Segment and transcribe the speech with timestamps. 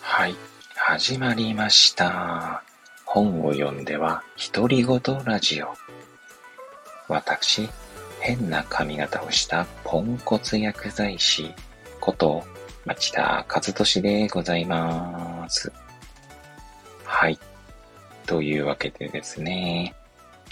[0.00, 0.34] はい、
[0.74, 2.64] 始まりました。
[3.04, 4.22] 本を読んでは
[4.54, 5.74] 独り言ラジオ。
[7.08, 7.68] 私、
[8.20, 11.52] 変な髪型をしたポンコツ薬剤師
[12.00, 12.44] こと
[12.86, 15.70] 町田和俊でございます。
[17.04, 17.38] はい。
[18.26, 19.94] というわけでですね、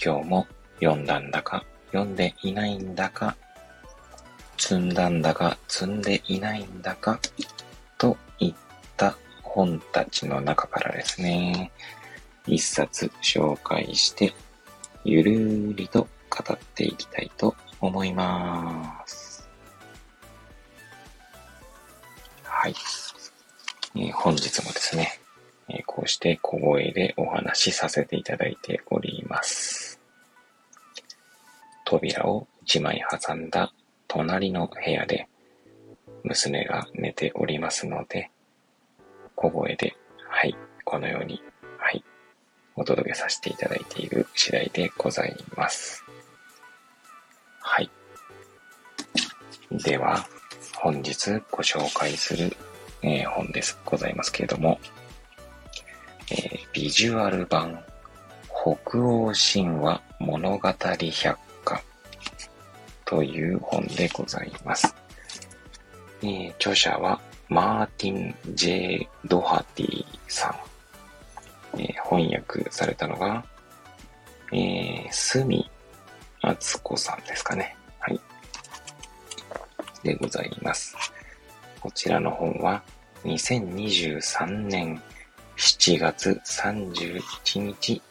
[0.02, 0.46] 今日も
[0.80, 3.36] 読んだんだか、読んでいないんだか、
[4.58, 7.18] 積んだんだか、積んでいないんだか、
[7.98, 8.54] といっ
[8.96, 11.72] た本たちの中からですね、
[12.46, 14.32] 一冊紹介して、
[15.04, 19.48] ゆるーりと語っていきたいと思います。
[22.42, 22.74] はい。
[23.96, 25.20] えー、本日もですね、
[25.68, 29.85] えー、こうして小声でお話しさせていただいております。
[31.86, 33.72] 扉を一枚挟んだ
[34.08, 35.28] 隣の部屋で
[36.24, 38.30] 娘が寝ておりますので、
[39.36, 39.96] 小声で、
[40.28, 41.40] はい、このように、
[41.78, 42.04] はい、
[42.74, 46.04] お届けさせていただいている次第でございます。
[47.60, 47.90] はい。
[49.70, 50.26] では、
[50.74, 52.56] 本日ご紹介する、
[53.02, 53.78] えー、本です。
[53.84, 54.80] ございますけれども、
[56.32, 57.84] えー、ビジュアル版
[58.50, 61.45] 北欧神話物語百
[63.06, 64.94] という本でございます。
[66.22, 70.50] えー、著者はマーティン・ジェイ・ドハティさ
[71.74, 71.80] ん。
[71.80, 73.44] えー、翻訳されたのが、
[74.52, 75.70] えー、スミ
[76.42, 77.76] 敦子さんですかね。
[78.00, 78.20] はい。
[80.02, 80.96] でございます。
[81.80, 82.82] こちらの本は、
[83.24, 85.00] 2023年
[85.56, 88.02] 7月31日、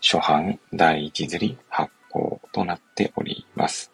[0.00, 3.91] 初版第一釣り発行となっております。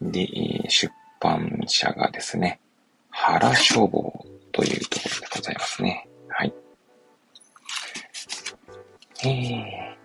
[0.00, 0.26] で、
[0.68, 2.60] 出版社がですね、
[3.10, 6.08] 原書房というところでございますね。
[6.28, 6.54] はい。
[9.24, 9.96] え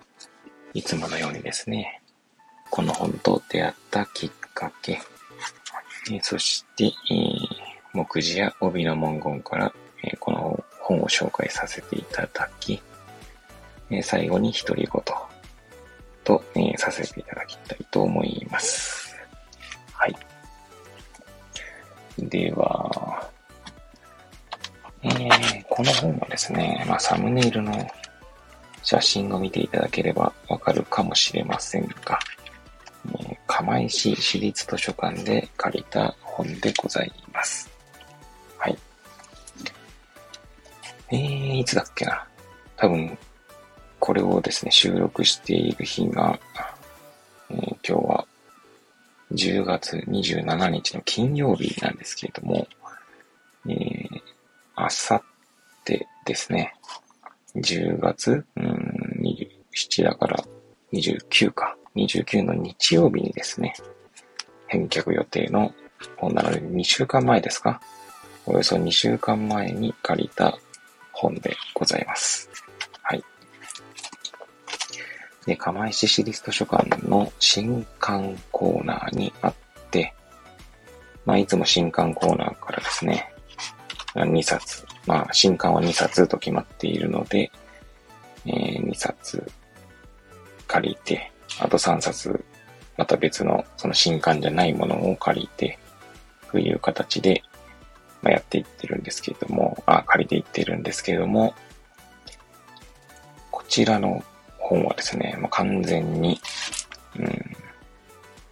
[0.74, 2.02] ー、いつものようにですね、
[2.70, 5.00] この本と出会ったきっかけ、
[6.12, 6.92] えそして、えー、
[7.94, 12.82] 目次や帯の文言から、えこの本を紹介させていただき、
[13.92, 15.04] え最後に独り言
[16.24, 19.03] と、えさせていただきたいと思います。
[22.18, 23.30] では、
[25.02, 27.88] えー、この本はですね、まあ、サムネイルの
[28.84, 32.20] 写真を見ていただければわかるかもしれませんが、
[33.08, 37.70] えー、釜石市立図書館で借りた本でございます。
[38.58, 38.78] はい。
[41.12, 42.28] えー、いつだっけな。
[42.78, 43.18] 多分、
[44.00, 46.40] これをですね、収録している日が、
[47.50, 48.23] えー、今日は
[49.34, 52.68] 10月27日の金曜日なんですけれども、
[53.68, 54.22] えー、
[54.76, 55.22] あさっ
[55.84, 56.76] てですね、
[57.56, 60.44] 10月、うん、27だから
[60.92, 61.76] 29か。
[61.96, 63.76] 29の日曜日にですね、
[64.68, 65.74] 返却予定の
[66.18, 67.82] 本なので2週間前ですか
[68.46, 70.58] およそ2週間前に借りた
[71.12, 72.50] 本でございます。
[75.46, 79.54] で、釜石市立図書館の新刊コーナーにあっ
[79.92, 80.14] て、
[81.26, 83.34] まあ、いつも新刊コーナーからですね、
[84.16, 87.52] 2冊まあ、新刊は2冊と決まっているので、
[88.46, 89.52] えー、2冊
[90.68, 92.44] 借りて、あと3冊、
[92.98, 95.78] また別の、その新刊じゃないものを借りて、
[96.52, 97.44] という形で、
[98.22, 101.54] まあ、やっていってるんですけれども、あ、借りていってるんですけれども、
[103.52, 104.24] こちらの
[104.64, 106.40] 本はですね、まあ、完全に、
[107.18, 107.58] うん、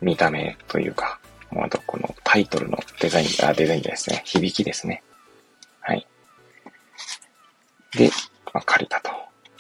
[0.02, 1.20] 見た目というか、
[1.52, 5.04] もうあとこのタイトルのデザイン、あ、デザインですね、響きですね。
[5.82, 6.08] はい。
[7.98, 8.10] で、
[8.54, 9.12] まあ、借りたと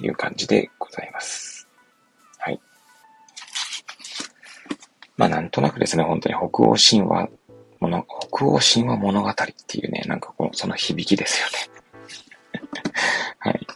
[0.03, 1.67] いう感じでございます。
[2.37, 2.59] はい。
[5.17, 7.29] まあなんとなくですね、本当に北欧神話、
[7.79, 9.33] もの北欧神話物語っ
[9.67, 12.61] ていうね、なんかこの、その響きですよね。
[13.39, 13.67] はい。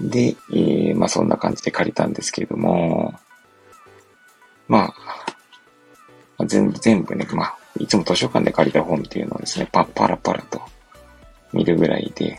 [0.00, 3.14] で、えー、まあそんな感じで借りたんですけれども、
[4.68, 4.92] ま
[6.38, 10.60] あ、全部、全部ね、まあ、いつも図書館で借りた本っていうのをですね、パッパラパラと
[11.52, 12.38] 見るぐらいで、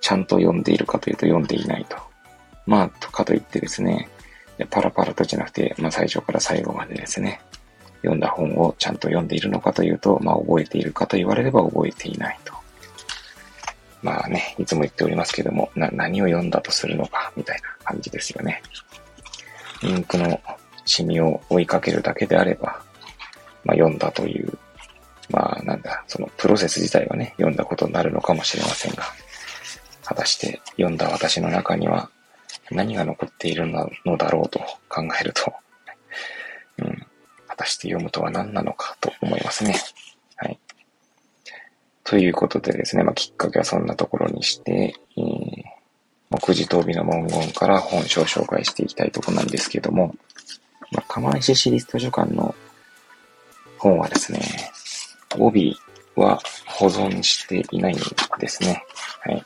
[0.00, 1.96] ちゃんと読んでいるかというと読んでいないと。
[2.66, 4.08] まあ、とかといってですね、
[4.70, 7.40] パラパラとじゃなくて、まあ最初から最後までですね、
[8.02, 12.54] 読んだ本をちゃんと読んでいるのかというと、まあ覚えているかと言われれば覚えていないと
[14.02, 18.62] まあね、いつも言っておりますけども、な、何を読んだとするのか、みたいな感じですよね。
[19.82, 20.40] インクの
[20.84, 22.82] シミを追いかけるだけであれば、
[23.64, 24.58] まあ読んだという、
[25.30, 29.04] まあなんだ、そのプロセス自体はね、読んだことになるのかもしれませんが、
[30.04, 32.10] 果たして読んだ私の中には
[32.70, 34.58] 何が残っているのだろうと
[34.88, 35.52] 考えると、
[36.78, 37.06] うん、
[37.46, 39.76] 果たして読むとは何なのかと思いますね。
[42.04, 45.64] ということでですね、まあ、きっかけはそんなところにして、えー、
[46.30, 50.14] 目次闘美の文言から本書を紹介していきたいところなんですけども、
[50.90, 52.54] まあ、釜石市立図書館の
[53.78, 54.40] 本はですね、
[55.38, 55.76] 帯
[56.16, 57.98] は保存していないん
[58.38, 58.84] ですね。
[59.20, 59.44] はい。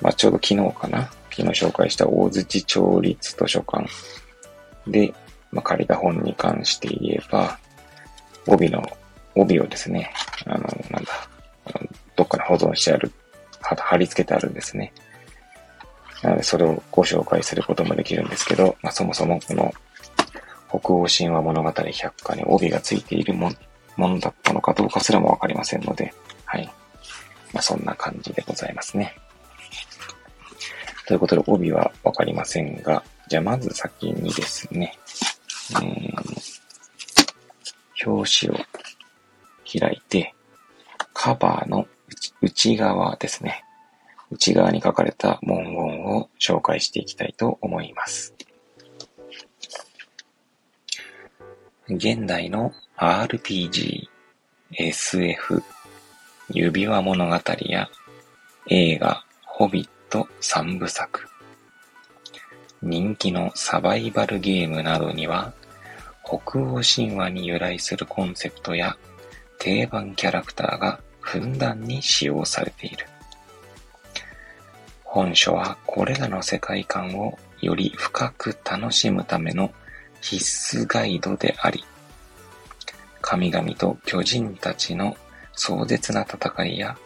[0.00, 3.88] まあ、ちょうど昨日かな昨日紹介した大槌町立図書館
[4.86, 5.14] で、
[5.52, 7.58] まあ、借りた本に関して言えば、
[8.46, 8.82] 帯の、
[9.40, 10.12] 帯をですね、
[10.46, 10.58] あの、
[10.90, 11.28] なんだ、
[12.16, 13.12] どっかに保存してある、
[13.60, 14.92] 貼り付けてあるんですね。
[16.22, 19.72] なので、それをご紹介することもできるんですけど、まあ、そもそもこの、
[20.68, 23.50] 北欧神話物語百科に帯がついているも
[23.96, 26.14] ものだったのかどうかすらもわかりませんので、
[26.44, 26.66] はい。
[27.52, 29.16] まあ、そんな感じでございますね。
[31.06, 34.96] ということで、帯はわかりませんが、じゃあまず先にですね、
[35.74, 36.14] うん、
[38.06, 38.60] 表紙を
[39.68, 40.34] 開いて、
[41.12, 41.86] カバーの
[42.40, 43.64] 内側ですね。
[44.30, 48.34] 内側に書かれた文言を紹介していきたいと思います。
[51.88, 54.08] 現代の RPG、
[54.72, 55.62] SF、
[56.50, 57.88] 指輪物語や
[58.68, 61.26] 映画、ホビット3部作。
[62.82, 65.52] 人気のサバイバルゲームなどには、
[66.24, 68.96] 北欧神話に由来するコンセプトや
[69.58, 73.06] 定番キャラクターがふんだんに使用されている。
[75.04, 79.72] 本書はこれらの世界観をより深く楽しむための
[80.20, 81.84] 必須ガイドであり、
[83.20, 85.16] 神々と巨人たちの
[85.52, 86.96] 壮絶な戦いや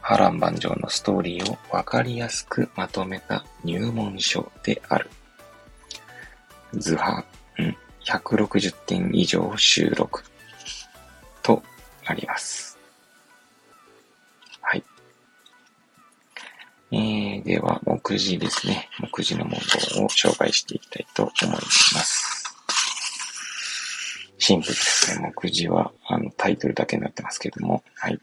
[0.00, 5.08] 波乱万丈のストーリーをわかりやすくまとめた入門書である。
[6.74, 7.24] 図版、
[8.04, 10.22] 160点以上収録
[12.04, 12.78] となります。
[14.60, 14.84] はい。
[16.92, 18.88] えー、では、目次ですね。
[19.00, 19.58] 目次の文
[19.94, 22.44] 言を紹介していきたいと思います。
[24.38, 25.32] シンプルですね。
[25.34, 28.20] 目次は、あの、タイトルだけになってますけども、はい。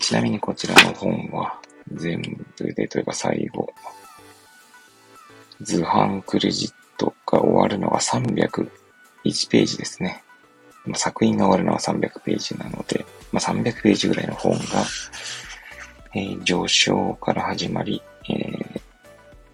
[0.00, 1.60] ちなみにこちらの本は、
[1.92, 2.20] 全
[2.56, 3.72] 部で、例えば最後、
[5.60, 8.68] 図版クレジットが終わるのが301
[9.48, 10.22] ページですね。
[10.86, 14.58] まあ作品が終わるのは300ページなので、まあ、300ページぐらいの本が、
[16.14, 18.80] えー、上昇から始まり、えー、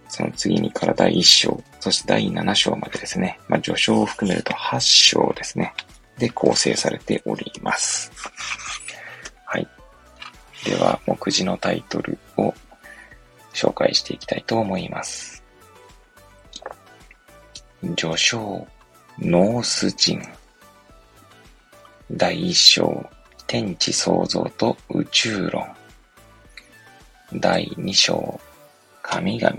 [0.08, 5.74] その次にから第1章、そして第7章までですね、まあ、序章を含めると8章ですね、
[6.18, 8.12] で構成されております。
[9.46, 9.66] はい。
[10.64, 12.54] では、目次のタイトルを
[13.52, 15.42] 紹介していきたいと思います。
[17.96, 18.66] 序章、
[19.18, 20.22] ノース人。
[22.10, 23.10] 第一章、
[23.46, 25.66] 天地創造と宇宙論。
[27.34, 28.40] 第二章、
[29.02, 29.56] 神々。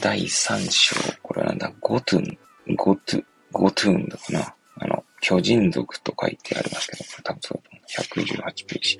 [0.00, 2.38] 第三章、これなんだ、ゴトゥン、
[2.76, 4.54] ゴトゥ、ゴトゥンだかな。
[4.78, 8.98] あの、巨人族と書いてありますけど、これ多分そうだ118ページ。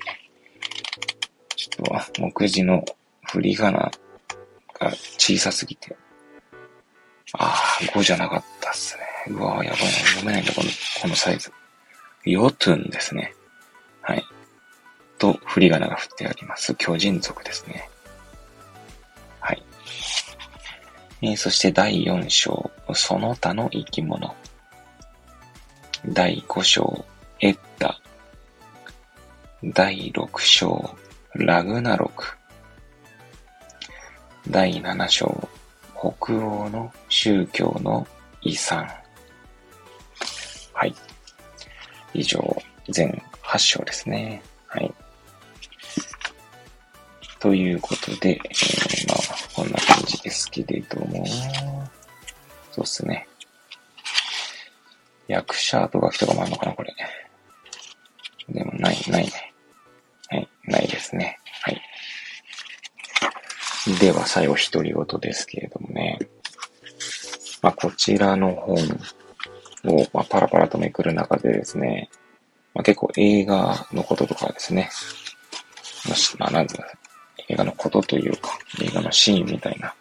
[1.55, 2.83] ちょっと、目次の
[3.27, 3.91] 振り仮名が
[5.17, 5.95] 小さすぎて。
[7.33, 9.06] ああ、5じゃなかったっすね。
[9.29, 9.87] うわぁやばいな。
[9.91, 10.69] 読めないんだ、この、
[11.01, 11.51] このサイズ。
[12.23, 13.33] ヨトゥンですね。
[14.01, 14.23] はい。
[15.17, 16.75] と、振り仮名が振ってあります。
[16.75, 17.89] 巨人族ですね。
[19.39, 19.63] はい。
[21.21, 24.35] えー、そして第4章、その他の生き物。
[26.05, 27.05] 第5章、
[27.39, 27.99] エッダ。
[29.63, 30.95] 第6章、
[31.33, 32.37] ラグナロク。
[34.49, 35.49] 第7章、
[35.95, 38.07] 北欧の宗教の
[38.41, 38.87] 遺産。
[40.77, 40.93] はい。
[42.13, 42.39] 以上、
[42.87, 44.43] 全8章ですね。
[44.67, 44.93] はい。
[47.39, 49.17] ということで、えー、まあ、
[49.55, 51.25] こんな感じですけれども、
[52.71, 53.27] そうっすね。
[55.27, 56.93] 役者と書きとかもあるのかな、これ。
[58.49, 59.53] でも、ない、ないね。
[60.29, 61.39] はい、ないですね。
[61.63, 61.81] はい。
[63.99, 66.19] では、最後、独り言ですけれどもね。
[67.63, 68.77] まあ、こちらの本
[69.85, 72.09] を、まあ、パラパラとめくる中でですね、
[72.73, 74.89] まあ、結構映画のこととかですね、
[76.39, 76.67] まあ、なん
[77.49, 79.93] 映画のことというか、映画のシーンみたいな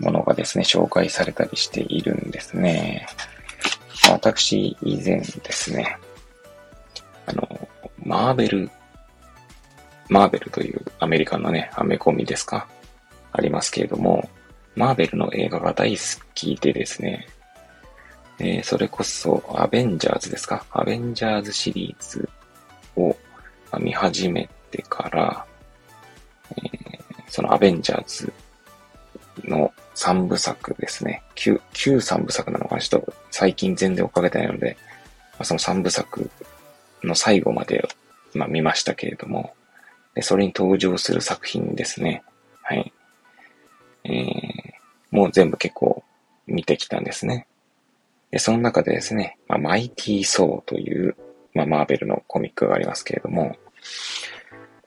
[0.00, 3.06] ものがですね、紹介されたりしているんですね。
[4.04, 5.96] まあ私、以前ですね、
[7.26, 7.68] あの、
[8.02, 8.70] マーベル、
[10.08, 12.68] マーベルというアメリカのね、アメコミですか？
[13.32, 14.28] ありますけれども、
[14.74, 17.26] マーベルの映画が大好きでですね、
[18.38, 20.64] えー、それこそ、アベンジャーズですか？
[20.70, 22.28] アベンジャーズシリーズ
[22.96, 23.16] を
[23.78, 25.46] 見始めてから、
[26.50, 28.32] えー、そのアベンジャーズ
[29.44, 31.22] の3部作ですね。
[31.34, 32.80] 旧、旧3部作なのかな？
[32.80, 34.76] ちょっと最近全然追っかけてないので、
[35.38, 36.30] ま、その3部作
[37.02, 37.88] の最後まで、
[38.34, 39.54] まあ、見ましたけれども、
[40.14, 42.22] で、それに登場する作品ですね。
[42.62, 42.92] はい。
[44.04, 44.26] えー、
[45.10, 46.02] もう全部結構
[46.46, 47.46] 見てきたんですね。
[48.38, 51.16] その中でですね、まあ、マイティー・ソーという、
[51.54, 53.56] まあ、マーベルのコミックがありますけれども、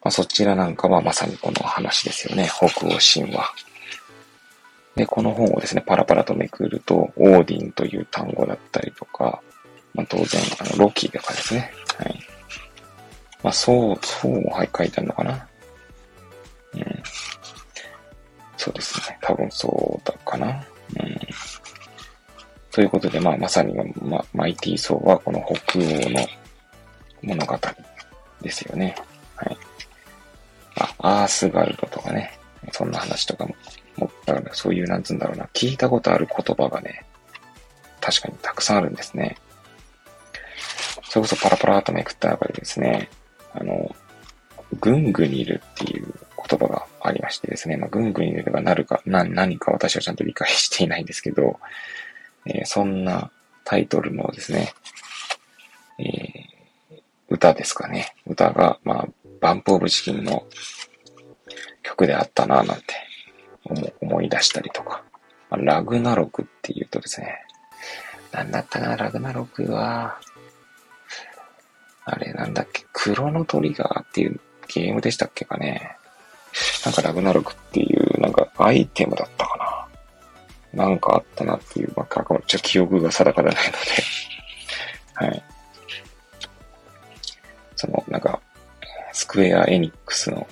[0.01, 2.49] まあ、そちらなんかはまさにこの話ですよね。
[2.49, 3.53] 北欧神話。
[4.95, 9.41] で、この本をですね、パラパラとめくると、オーディンという単語だったりとか、
[9.93, 11.71] まあ、当然、あの、ロキーとかですね。
[11.97, 12.19] はい。
[13.43, 15.47] まあ、そう、そうも、はい、書いてあるのかな。
[16.73, 17.03] うん。
[18.57, 19.17] そうですね。
[19.21, 20.63] 多分そうだかな。
[22.71, 26.27] ということで、まあ、まさに、ま、マイティーソーはこの北欧の
[27.23, 27.57] 物語
[28.41, 28.95] ですよね。
[29.35, 29.57] はい。
[30.75, 32.39] あ、アースガルドとかね。
[32.71, 33.55] そんな話とかも
[33.97, 37.05] もだからそういう、なんつうんだろうな、聞いたことある言葉がね、
[37.99, 39.37] 確かにたくさんあるんですね。
[41.09, 43.09] それこそパラパラーとめくった中でですね、
[43.53, 43.93] あの、
[44.79, 46.13] グングニルっていう
[46.47, 51.59] 言葉がありましてですね、まあ、グングニルがなるか、な、何か私はちゃんと理解していないんですけど、
[52.49, 53.31] えー、そんな
[53.63, 54.73] タイトルのですね、
[55.99, 58.15] えー、歌ですかね。
[58.25, 59.07] 歌が、まあ、
[59.39, 60.45] バンプオブチキンの
[61.83, 62.95] 曲であったなぁ、なんて
[64.01, 65.03] 思い出したりとか
[65.49, 65.57] ま。
[65.57, 67.39] ラグナロクっていうとですね、
[68.31, 70.19] なんだったかな、ラグナロクは、
[72.05, 75.95] あれなんだっけ、クロノトリガーっていうゲームでしたっけかね。
[76.85, 79.57] なんかラグナロクっていうなんかアイテムだったか
[80.73, 80.87] な。
[80.87, 83.77] んかあったなっていう、まあ、ちょっと記憶が定かでないので
[85.27, 85.43] はい。
[87.75, 88.41] その、なんか、
[89.13, 90.47] スクエア・エニックスの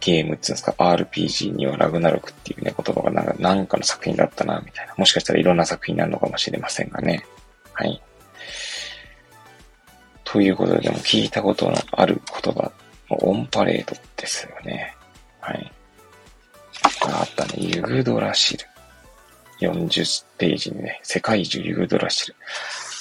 [0.00, 4.94] ゲームっていうんですか、RPG にはラグナロクっていうね、言葉がなんかなんかの作品だったな、みたいな。
[4.96, 7.24] もしかしたらいろんな作品になるのかもしれませんがね。
[7.72, 8.02] はい。
[10.24, 12.70] ということで、でも聞いたことのある言葉、
[13.08, 14.94] オンパレードですよね。
[15.40, 15.72] はい。
[17.02, 18.64] あったね、ユグドラシル。
[19.60, 22.36] 40ページにね、世界中ユグドラシル。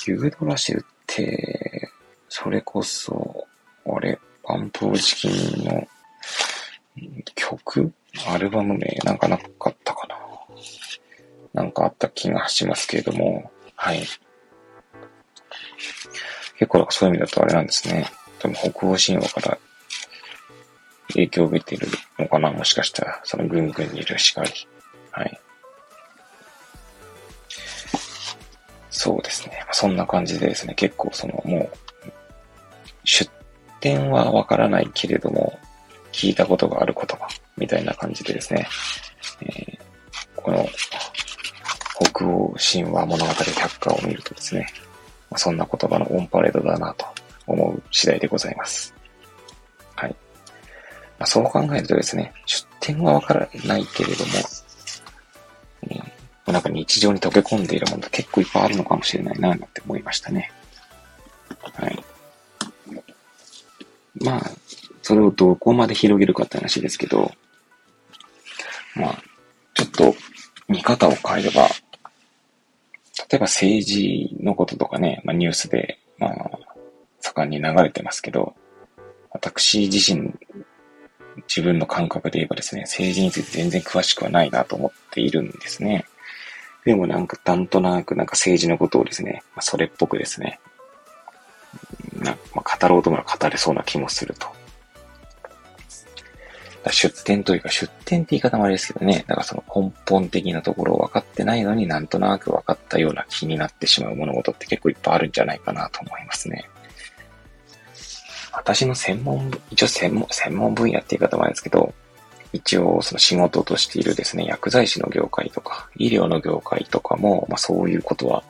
[0.08, 1.90] ユグドラシルって、
[2.30, 3.46] それこそ、
[3.86, 5.88] あれ、パンプオチキンの
[7.36, 7.92] 曲？
[8.28, 10.18] アルバム名なんかなかったかな
[11.54, 14.00] なんかあった気がしますけれども、はい。
[16.58, 18.10] 結構そういう意味だとあれなんですね。
[18.40, 19.58] 多分北欧神話から
[21.10, 21.88] 影響を受けている
[22.20, 22.52] のかな？
[22.52, 24.52] もしかしたら、そのぐんぐんにいるしかり。
[25.12, 25.40] はい。
[28.90, 29.66] そうですね。
[29.72, 31.78] そんな感じでですね、結構そのもう、
[33.04, 33.30] 出
[33.80, 35.58] 典はわからないけれども、
[36.12, 38.68] 聞いたことがある言葉みたいな感じでですね、
[39.42, 39.78] えー、
[40.36, 40.68] この
[42.12, 44.68] 北欧神話物語百科を見るとですね、
[45.36, 47.06] そんな言葉のオンパレードだなと
[47.46, 48.94] 思う次第でございます。
[51.20, 54.32] まあ、そう考えるとですね、出典はわからないけれども、
[56.48, 60.52] うん、なんか日常に溶け込んでいるものが結構いっぱいあるのかもしれないな、なんて思いましたね。
[61.74, 62.04] はい。
[64.22, 64.52] まあ、
[65.02, 67.32] それをどこまで広げるかって話ですけど、
[68.96, 69.24] まあ、
[69.74, 70.16] ちょっと
[70.68, 71.70] 見方を変えれば、
[73.30, 76.52] 例えば政治のこととかね、まあ、ニュースで、まあ、
[77.20, 78.56] 盛んに流れてますけど、
[79.32, 80.34] 私自身、
[81.48, 86.06] 自分の感覚で言えばですね、政治について全然詳しくはないなと思っているんですね。
[86.86, 90.60] でもなんか、なんとなくなんか政治のことをですね、まあ、それっぽくですね、
[92.14, 94.48] なまあ、語ろうと思えば語れそうな気もすると。
[96.92, 106.70] 出典というか、出典って言い方もあれですけどね、だからその根本的なところを分かってないのになんとなく分かったような気になってしまう物事って結構いっぱいあるんじゃないかなと思いますね。
[108.58, 111.94] 私の専門、一応専門、専門分野って言い方もあるんですけど、
[112.54, 118.44] 一応その仕事としているですね、薬剤師の業界とか、医療の業界とかも、まあそういうことは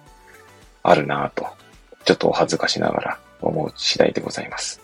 [0.82, 1.46] あるなぁと、
[2.06, 4.80] ちょっとお恥ずかしながら思う次第でございます。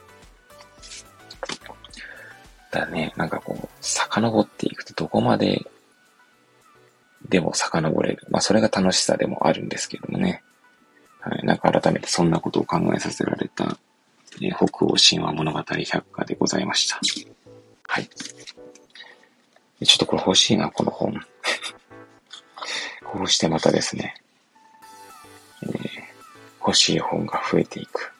[2.70, 5.66] だね、なんかこう、遡っていくとどこまで
[7.30, 8.28] でも遡れる。
[8.30, 10.44] まあそれが楽しさでもあるんですけどもね。
[11.22, 13.78] はい、なんか改めてそんなことを考えさせられた、
[14.42, 17.00] えー、北欧神話物語百科でございました。
[17.88, 18.10] はい。
[19.86, 21.14] ちょっとこれ欲しいな、この本。
[23.04, 24.16] こうしてまたですね、
[25.64, 25.80] えー、
[26.60, 28.12] 欲しい本が増えていく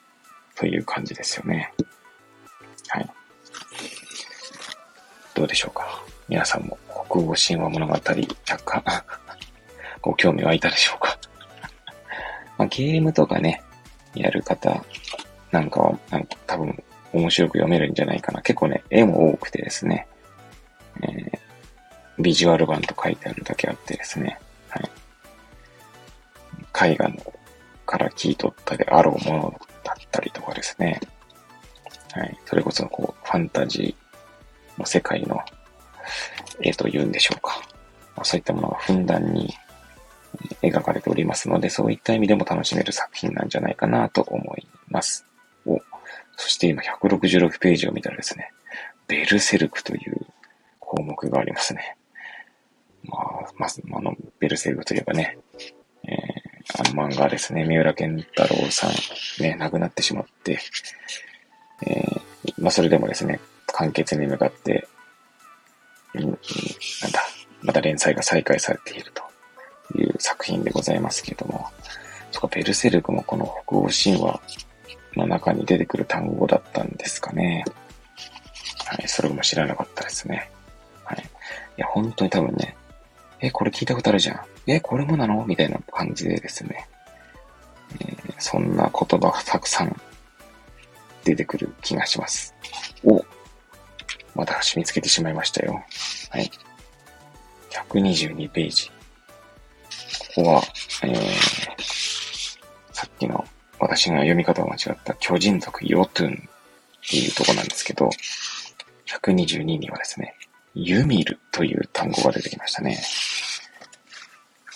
[0.54, 1.72] という感じですよね。
[2.88, 3.10] はい。
[5.34, 9.04] どうでしょうか皆さんも北欧神話物語百科
[10.00, 11.18] ご興味湧いたでしょうか
[12.56, 13.62] まあ、ゲームとかね、
[14.14, 14.84] やる方
[15.54, 16.82] なんかは、なんか多分
[17.12, 18.42] 面白く読めるんじゃないかな。
[18.42, 20.08] 結構ね、絵も多くてですね、
[21.00, 21.38] えー、
[22.18, 24.80] ビジュアル版と書いてあるだけあってですね、は
[26.88, 26.90] い。
[26.92, 27.14] 絵画の
[27.86, 31.00] から聞い取ったであろうものだったりとかですね、
[32.10, 32.36] はい。
[32.46, 35.40] それこそ、こう、ファンタジーの世界の
[36.60, 37.62] 絵というんでしょうか。
[38.24, 39.54] そういったものがふんだんに
[40.62, 45.24] 描かれておりますので、そういった意味でも楽しめる作品なんじゃないかなと思います。
[46.36, 48.50] そして今166ページを見たらですね、
[49.06, 50.26] ベルセルクという
[50.80, 51.96] 項目がありますね。
[53.04, 55.38] まあ、まず、あの、ベルセルクといえばね、
[56.04, 60.58] えー、あの漫画ですね、三浦健太郎さん、ね、亡くなってしまって、
[61.86, 64.88] えー、まあそれでもですね、完結に向かって、
[66.14, 66.38] うん、なんだ、
[67.62, 71.66] また連載が再開されているという作品でございますけれども、
[72.30, 74.40] そこベルセルクもこの北欧神話
[75.16, 77.64] の中に出てくる単語だったんですかね。
[78.86, 80.50] はい、それも知らなかったですね。
[81.04, 81.18] はい。
[81.18, 81.22] い
[81.80, 82.76] や、本当に多分ね、
[83.40, 84.40] え、これ聞いたことあるじゃん。
[84.66, 85.44] え、これもなの？
[85.44, 86.88] みたいな感じでですね、
[88.00, 90.00] えー、そんな言葉がたくさん
[91.24, 92.54] 出てくる気がします。
[93.04, 93.24] お
[94.34, 95.84] また染みつけてしまいましたよ。
[96.30, 96.50] はい。
[97.70, 98.90] 122ページ。
[100.36, 100.62] ここは、
[101.02, 101.14] えー、
[102.92, 103.44] さっきの
[103.84, 106.36] 私が読み方を間違った巨人族ヨトゥンっ
[107.06, 108.08] ていうとこなんですけど、
[109.06, 110.34] 122にはですね、
[110.74, 112.98] ユミルという単語が出てきましたね。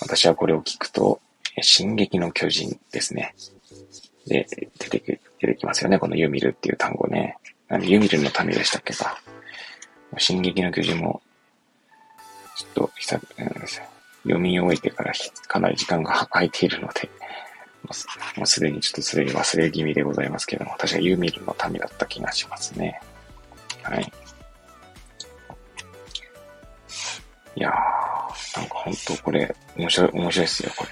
[0.02, 1.20] 私はこれを聞くと、
[1.62, 3.34] 進撃の巨人ですね。
[4.26, 4.46] で、
[4.78, 5.98] 出てく、出てきますよね。
[5.98, 7.38] このユミルっていう単語ね。
[7.68, 9.18] なんでユミルの民でしたっけか。
[10.18, 11.22] 進撃の巨人も、
[12.56, 13.88] ちょっと久々。
[14.24, 15.14] 読み終えてから
[15.46, 17.08] かなり時間が空いているので、
[18.36, 23.00] もうすでにちょっとすでに忘れ気味でございますけども、確かユーミルの民だった気がしますね。
[23.82, 24.12] はい。
[27.56, 30.90] いやー、なんか本当これ、面白い、面白いっすよ、これ。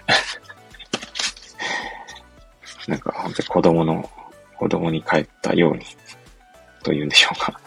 [2.92, 4.10] なんか本当に子供の、
[4.56, 5.84] 子供に帰ったように、
[6.82, 7.60] というんでしょうか。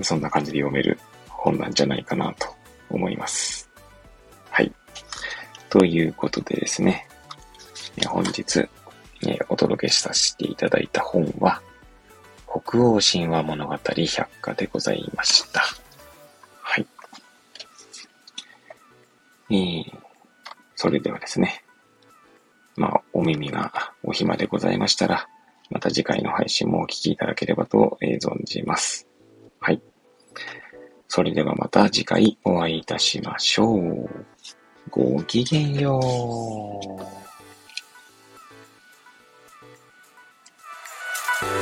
[0.00, 2.54] そんな感じで読める本なんじゃないかなと
[2.90, 3.68] 思います。
[4.50, 4.72] はい。
[5.70, 7.06] ということでですね、
[8.08, 8.68] 本日、
[9.48, 11.62] お届けさせていただいた本は、
[12.46, 15.62] 北欧神話物語百科でございました。
[16.60, 16.86] はい。
[19.50, 19.84] えー、
[20.76, 21.64] それではですね、
[22.76, 25.28] まあ、お耳がお暇でございましたら、
[25.70, 29.06] また次回の配信もお聞きいただければと、えー、存じます。
[29.60, 29.80] はい。
[31.08, 34.26] それではまた次回お会いいたしましょう。
[34.90, 37.31] ごきげんよう。